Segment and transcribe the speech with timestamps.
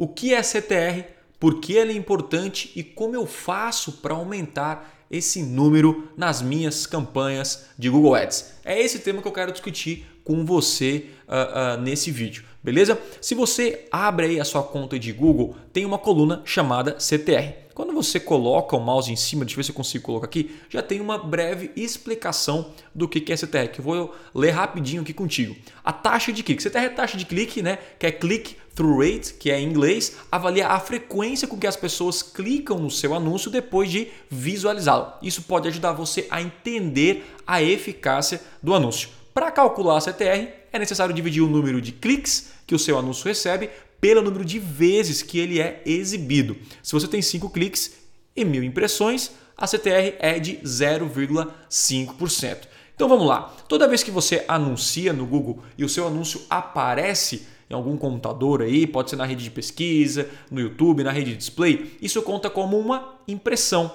[0.00, 1.04] o que é CTR,
[1.38, 6.86] por que ela é importante e como eu faço para aumentar esse número nas minhas
[6.86, 8.54] campanhas de Google Ads.
[8.64, 12.96] É esse tema que eu quero discutir com você uh, uh, nesse vídeo, beleza?
[13.20, 17.52] Se você abre aí a sua conta de Google, tem uma coluna chamada CTR.
[17.74, 20.54] Quando você coloca o mouse em cima, deixa eu ver se eu consigo colocar aqui,
[20.68, 25.12] já tem uma breve explicação do que é CTR, que eu vou ler rapidinho aqui
[25.12, 25.56] contigo.
[25.82, 26.62] A taxa de clique.
[26.62, 27.78] CTR é taxa de clique, né?
[27.98, 31.76] que é click through rate, que é em inglês, avalia a frequência com que as
[31.76, 35.12] pessoas clicam no seu anúncio depois de visualizá-lo.
[35.20, 39.19] Isso pode ajudar você a entender a eficácia do anúncio.
[39.32, 43.24] Para calcular a CTR, é necessário dividir o número de cliques que o seu anúncio
[43.24, 43.70] recebe
[44.00, 46.56] pelo número de vezes que ele é exibido.
[46.82, 47.92] Se você tem 5 cliques
[48.34, 52.68] e mil impressões, a CTR é de 0,5%.
[52.94, 53.54] Então vamos lá.
[53.68, 58.62] Toda vez que você anuncia no Google e o seu anúncio aparece em algum computador
[58.62, 62.50] aí, pode ser na rede de pesquisa, no YouTube, na rede de display, isso conta
[62.50, 63.94] como uma impressão.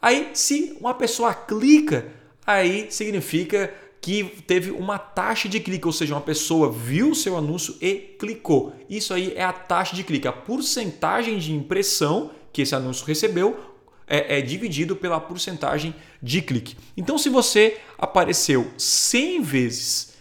[0.00, 2.08] Aí, se uma pessoa clica,
[2.44, 3.72] aí significa
[4.02, 7.94] que teve uma taxa de clique, ou seja, uma pessoa viu o seu anúncio e
[8.18, 8.74] clicou.
[8.90, 13.56] Isso aí é a taxa de clique, a porcentagem de impressão que esse anúncio recebeu
[14.04, 16.76] é, é dividido pela porcentagem de clique.
[16.96, 20.14] Então, se você apareceu 100 vezes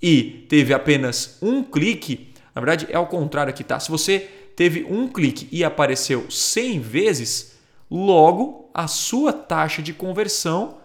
[0.00, 3.78] e teve apenas um clique, na verdade é ao contrário aqui, tá?
[3.78, 4.20] Se você
[4.56, 7.52] teve um clique e apareceu 100 vezes,
[7.90, 10.78] logo a sua taxa de conversão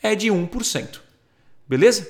[0.00, 1.07] é de 1%.
[1.68, 2.08] Beleza?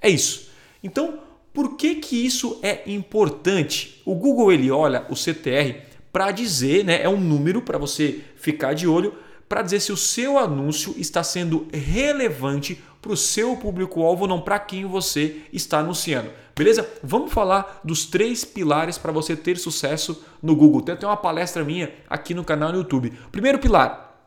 [0.00, 0.50] É isso.
[0.82, 1.18] Então,
[1.52, 4.00] por que que isso é importante?
[4.04, 8.74] O Google ele olha o CTR para dizer, né, é um número para você ficar
[8.74, 9.14] de olho
[9.48, 14.58] para dizer se o seu anúncio está sendo relevante para o seu público-alvo, não para
[14.58, 16.30] quem você está anunciando.
[16.56, 16.88] Beleza?
[17.02, 20.80] Vamos falar dos três pilares para você ter sucesso no Google.
[20.80, 23.12] Tem até uma palestra minha aqui no canal no YouTube.
[23.30, 24.26] Primeiro pilar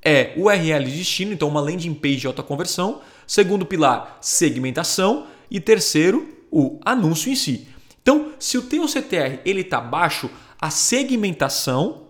[0.00, 3.00] é URL de destino, então uma landing page de alta conversão.
[3.26, 5.26] Segundo pilar, segmentação.
[5.50, 7.68] E terceiro, o anúncio em si.
[8.00, 10.30] Então, se o teu CTR está baixo,
[10.60, 12.02] a segmentação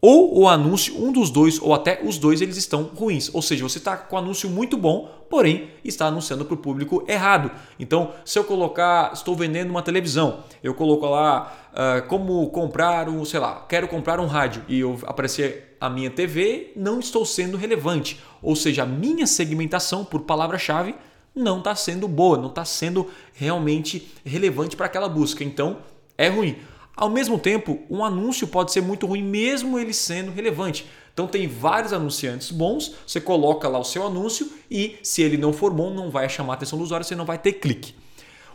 [0.00, 3.30] ou o anúncio, um dos dois ou até os dois, eles estão ruins.
[3.34, 7.04] Ou seja, você está com o anúncio muito bom, porém está anunciando para o público
[7.06, 7.50] errado.
[7.78, 13.24] Então, se eu colocar, estou vendendo uma televisão, eu coloco lá uh, como comprar um,
[13.24, 17.56] sei lá, quero comprar um rádio e eu aparecer a minha TV, não estou sendo
[17.56, 18.20] relevante.
[18.42, 20.94] Ou seja, a minha segmentação por palavra-chave
[21.34, 25.42] não está sendo boa, não está sendo realmente relevante para aquela busca.
[25.42, 25.78] Então,
[26.18, 26.56] é ruim.
[26.96, 30.86] Ao mesmo tempo, um anúncio pode ser muito ruim, mesmo ele sendo relevante.
[31.12, 35.52] Então tem vários anunciantes bons, você coloca lá o seu anúncio e se ele não
[35.52, 37.94] for bom, não vai chamar a atenção do usuário, você não vai ter clique.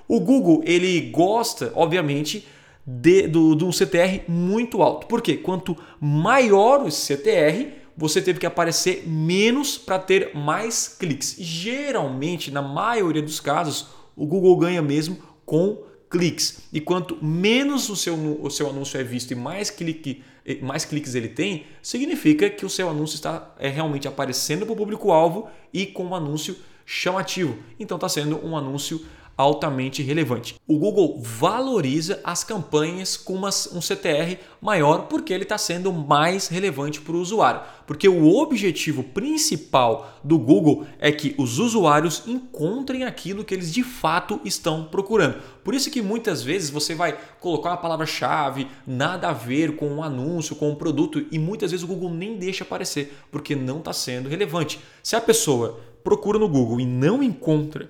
[0.07, 2.47] O Google ele gosta, obviamente,
[2.85, 5.07] de, do, do CTR muito alto.
[5.07, 5.37] Por quê?
[5.37, 11.35] Quanto maior o CTR, você teve que aparecer menos para ter mais cliques.
[11.39, 16.61] Geralmente, na maioria dos casos, o Google ganha mesmo com cliques.
[16.71, 20.23] E quanto menos o seu, o seu anúncio é visto e mais, clique,
[20.61, 24.77] mais cliques ele tem, significa que o seu anúncio está é, realmente aparecendo para o
[24.77, 27.57] público-alvo e com um anúncio chamativo.
[27.79, 29.03] Então está sendo um anúncio
[29.37, 30.55] altamente relevante.
[30.67, 36.47] O Google valoriza as campanhas com uma, um CTR maior porque ele está sendo mais
[36.47, 37.61] relevante para o usuário.
[37.85, 43.83] Porque o objetivo principal do Google é que os usuários encontrem aquilo que eles de
[43.83, 45.39] fato estão procurando.
[45.63, 50.03] Por isso que muitas vezes você vai colocar uma palavra-chave nada a ver com um
[50.03, 53.93] anúncio, com um produto e muitas vezes o Google nem deixa aparecer porque não está
[53.93, 54.79] sendo relevante.
[55.03, 57.89] Se a pessoa procura no Google e não encontra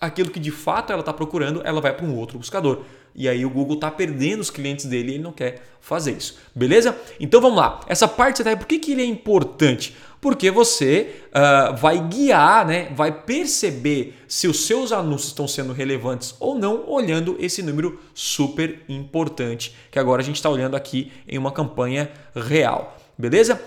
[0.00, 2.82] aquilo que de fato ela está procurando, ela vai para um outro buscador.
[3.14, 6.38] E aí o Google está perdendo os clientes dele e ele não quer fazer isso.
[6.54, 6.96] Beleza?
[7.18, 7.80] Então vamos lá.
[7.86, 9.96] Essa parte tá por que, que ele é importante?
[10.20, 12.92] Porque você uh, vai guiar, né?
[12.94, 18.80] vai perceber se os seus anúncios estão sendo relevantes ou não, olhando esse número super
[18.88, 22.98] importante, que agora a gente está olhando aqui em uma campanha real.
[23.16, 23.60] Beleza?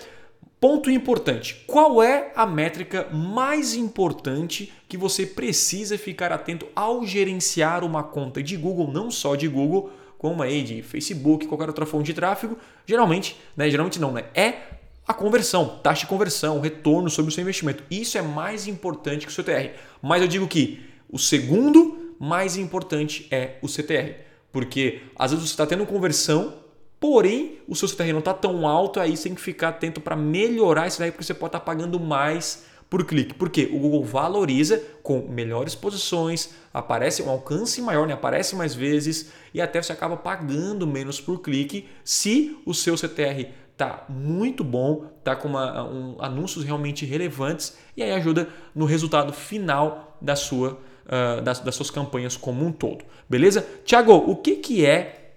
[0.60, 7.84] Ponto importante: qual é a métrica mais importante que você precisa ficar atento ao gerenciar
[7.84, 12.08] uma conta de Google, não só de Google, como aí de Facebook, qualquer outra fonte
[12.08, 12.58] de tráfego?
[12.86, 13.70] Geralmente, né?
[13.70, 14.26] Geralmente não, né?
[14.36, 14.54] É
[15.08, 17.84] a conversão, taxa de conversão, retorno sobre o seu investimento.
[17.90, 19.72] Isso é mais importante que o CTR.
[20.02, 24.18] Mas eu digo que o segundo mais importante é o CTR.
[24.52, 26.59] Porque às vezes você está tendo conversão
[27.00, 30.16] Porém, o seu CTR não está tão alto, aí você tem que ficar atento para
[30.16, 33.34] melhorar isso daí, porque você pode estar tá pagando mais por clique.
[33.34, 38.14] Porque o Google valoriza com melhores posições, aparece um alcance maior, né?
[38.14, 43.48] aparece mais vezes e até você acaba pagando menos por clique se o seu CTR
[43.78, 49.32] tá muito bom, tá com uma, um, anúncios realmente relevantes e aí ajuda no resultado
[49.32, 53.06] final da sua, uh, das, das suas campanhas como um todo.
[53.30, 53.66] Beleza?
[53.86, 55.29] Tiago, o que, que é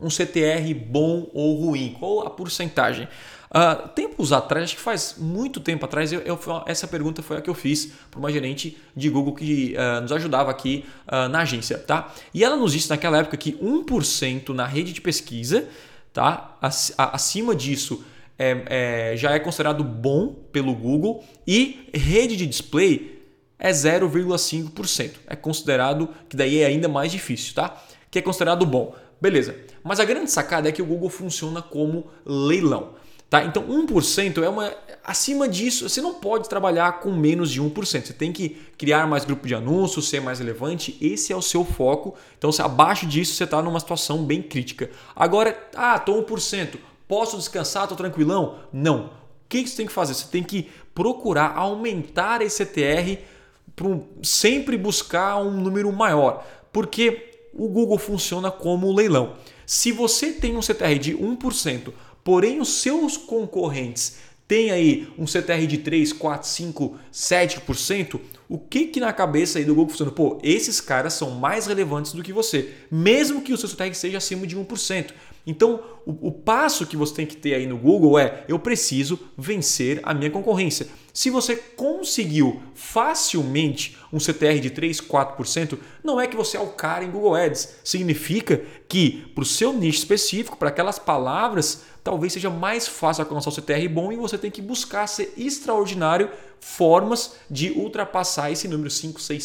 [0.00, 1.96] um CTR bom ou ruim?
[1.98, 3.08] Qual a porcentagem?
[3.50, 7.40] Uh, tempos atrás, acho que faz muito tempo atrás, eu, eu, essa pergunta foi a
[7.40, 11.42] que eu fiz para uma gerente de Google que uh, nos ajudava aqui uh, na
[11.42, 11.78] agência.
[11.78, 12.12] Tá?
[12.32, 15.68] E ela nos disse naquela época que 1% na rede de pesquisa,
[16.12, 16.58] tá?
[16.60, 18.04] acima disso
[18.36, 23.13] é, é, já é considerado bom pelo Google e rede de display
[23.58, 25.12] é 0,5%.
[25.26, 27.82] É considerado que daí é ainda mais difícil, tá?
[28.10, 28.94] Que é considerado bom.
[29.20, 29.56] Beleza.
[29.82, 32.94] Mas a grande sacada é que o Google funciona como leilão.
[33.30, 33.42] Tá?
[33.42, 34.72] Então 1% é uma.
[35.02, 38.06] Acima disso, você não pode trabalhar com menos de 1%.
[38.06, 40.96] Você tem que criar mais grupo de anúncios, ser mais relevante.
[41.00, 42.14] Esse é o seu foco.
[42.38, 44.90] Então, se abaixo disso, você está numa situação bem crítica.
[45.16, 46.78] Agora, ah, estou 1%.
[47.08, 48.60] Posso descansar, estou tranquilão?
[48.72, 49.06] Não.
[49.06, 49.10] O
[49.48, 50.14] que você tem que fazer?
[50.14, 53.18] Você tem que procurar aumentar esse CTR
[54.22, 56.46] sempre buscar um número maior.
[56.72, 59.36] Porque o Google funciona como leilão.
[59.66, 61.92] Se você tem um CTR de 1%,
[62.22, 64.16] porém os seus concorrentes
[64.46, 69.64] têm aí um CTR de 3, 4, 5, 7%, o que que na cabeça aí
[69.64, 70.12] do Google funciona?
[70.12, 74.18] Pô, esses caras são mais relevantes do que você, mesmo que o seu CTR seja
[74.18, 75.12] acima de 1%.
[75.46, 79.18] Então, o, o, passo que você tem que ter aí no Google é: eu preciso
[79.36, 80.88] vencer a minha concorrência.
[81.12, 86.68] Se você conseguiu facilmente um CTR de 3, 4%, não é que você é o
[86.68, 87.76] cara em Google Ads.
[87.84, 93.50] Significa que para o seu nicho específico, para aquelas palavras, talvez seja mais fácil alcançar
[93.50, 98.90] o CTR bom e você tem que buscar ser extraordinário formas de ultrapassar esse número
[98.90, 99.44] 5, 6,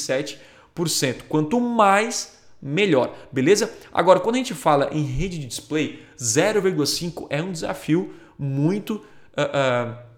[0.75, 1.15] 7%.
[1.27, 3.71] Quanto mais melhor, beleza?
[3.91, 9.93] Agora, quando a gente fala em rede de display, 0,5 é um desafio muito uh,
[9.93, 10.09] uh,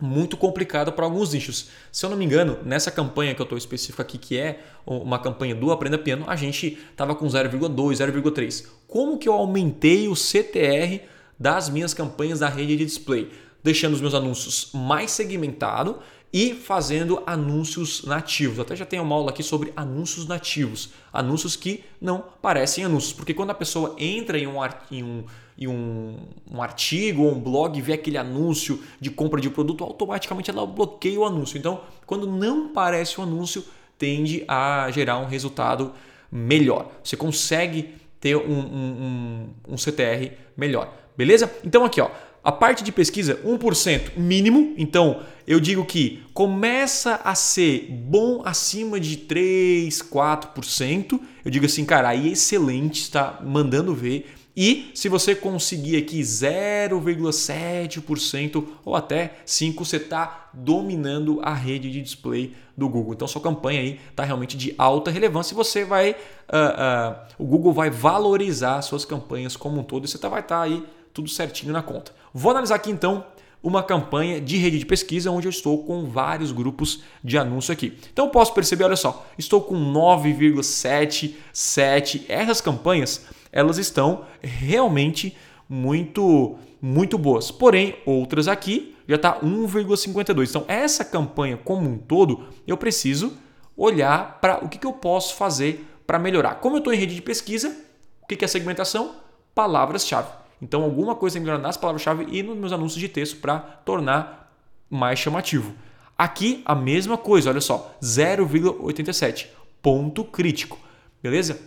[0.00, 1.68] muito complicado para alguns nichos.
[1.92, 5.18] Se eu não me engano, nessa campanha que eu estou específico aqui, que é uma
[5.18, 8.66] campanha do Aprenda Piano, a gente estava com 0,2, 0,3.
[8.88, 11.02] Como que eu aumentei o CTR
[11.38, 13.30] das minhas campanhas da rede de display?
[13.62, 15.96] Deixando os meus anúncios mais segmentados
[16.32, 18.60] e fazendo anúncios nativos.
[18.60, 23.34] Até já tem uma aula aqui sobre anúncios nativos, anúncios que não parecem anúncios, porque
[23.34, 24.54] quando a pessoa entra em um,
[24.90, 25.24] em um,
[25.58, 26.16] em um,
[26.50, 30.64] um artigo ou um blog e vê aquele anúncio de compra de produto, automaticamente ela
[30.64, 31.58] bloqueia o anúncio.
[31.58, 33.64] Então, quando não parece um anúncio,
[33.98, 35.92] tende a gerar um resultado
[36.30, 36.90] melhor.
[37.02, 40.94] Você consegue ter um, um, um, um CTR melhor.
[41.16, 41.52] Beleza?
[41.64, 42.10] Então aqui, ó,
[42.42, 44.74] a parte de pesquisa, 1% mínimo.
[44.78, 51.20] Então, eu digo que começa a ser bom acima de 3, 4%.
[51.44, 54.34] Eu digo assim, cara, aí é excelente, está mandando ver.
[54.56, 62.02] E se você conseguir aqui 0,7% ou até 5%, você está dominando a rede de
[62.02, 63.14] display do Google.
[63.14, 66.12] Então sua campanha aí está realmente de alta relevância e você vai.
[66.12, 70.40] Uh, uh, o Google vai valorizar suas campanhas como um todo e você tá, vai
[70.40, 72.12] estar tá aí tudo certinho na conta.
[72.32, 73.24] Vou analisar aqui então
[73.62, 77.98] uma campanha de rede de pesquisa onde eu estou com vários grupos de anúncio aqui.
[78.12, 82.22] Então eu posso perceber, olha só, estou com 9,77.
[82.28, 85.36] Essas campanhas, elas estão realmente
[85.68, 87.50] muito muito boas.
[87.50, 90.48] Porém, outras aqui já está 1,52.
[90.48, 93.36] Então, essa campanha como um todo, eu preciso
[93.76, 96.56] olhar para o que, que eu posso fazer para melhorar.
[96.56, 97.76] Como eu estou em rede de pesquisa,
[98.22, 99.16] o que, que é segmentação?
[99.54, 100.39] Palavras-chave.
[100.60, 103.58] Então, alguma coisa tem que melhorar nas palavras-chave e nos meus anúncios de texto para
[103.58, 104.52] tornar
[104.90, 105.74] mais chamativo.
[106.16, 109.46] Aqui, a mesma coisa, olha só, 0,87,
[109.80, 110.78] ponto crítico,
[111.22, 111.58] beleza?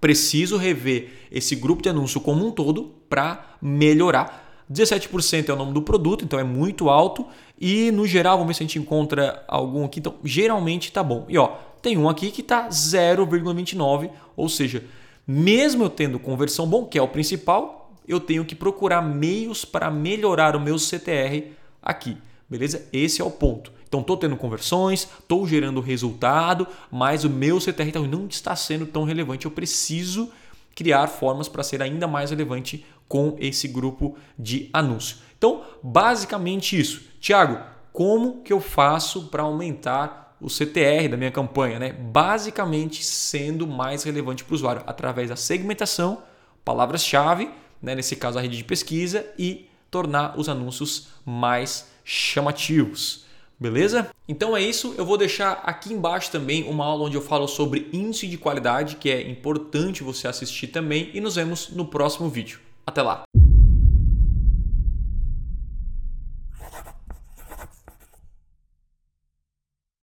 [0.00, 4.64] Preciso rever esse grupo de anúncio como um todo para melhorar.
[4.72, 7.26] 17% é o nome do produto, então é muito alto.
[7.58, 10.00] E no geral, vamos ver se a gente encontra algum aqui.
[10.00, 11.24] Então, geralmente tá bom.
[11.28, 14.84] E ó, tem um aqui que tá 0,29, ou seja,
[15.26, 19.90] mesmo eu tendo conversão bom, que é o principal, eu tenho que procurar meios para
[19.90, 22.16] melhorar o meu CTR aqui.
[22.48, 22.86] Beleza?
[22.92, 23.72] Esse é o ponto.
[23.88, 28.86] Então, estou tendo conversões, estou gerando resultado, mas o meu CTR então, não está sendo
[28.86, 29.46] tão relevante.
[29.46, 30.30] Eu preciso
[30.74, 35.18] criar formas para ser ainda mais relevante com esse grupo de anúncio.
[35.38, 37.02] Então, basicamente isso.
[37.20, 37.58] Tiago,
[37.92, 41.78] como que eu faço para aumentar o CTR da minha campanha?
[41.78, 41.92] Né?
[41.92, 46.22] Basicamente, sendo mais relevante para o usuário através da segmentação,
[46.64, 47.50] palavras-chave
[47.82, 53.24] né, nesse caso a rede de pesquisa, e tornar os anúncios mais chamativos.
[53.58, 54.10] Beleza?
[54.28, 54.94] Então é isso.
[54.98, 58.96] Eu vou deixar aqui embaixo também uma aula onde eu falo sobre índice de qualidade,
[58.96, 61.10] que é importante você assistir também.
[61.14, 62.60] E nos vemos no próximo vídeo.
[62.86, 63.24] Até lá!